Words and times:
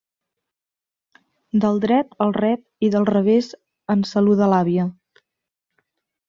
Del 1.65 1.77
dret 1.83 2.17
el 2.25 2.33
rep 2.37 2.87
i 2.87 2.89
del 2.97 3.05
revés 3.11 3.51
en 3.97 4.03
saluda 4.15 4.49
l'àvia. 4.55 4.89